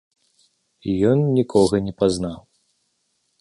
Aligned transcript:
Ён 1.09 1.19
нікога 1.37 1.75
не 1.89 1.93
пазнаў. 2.01 2.39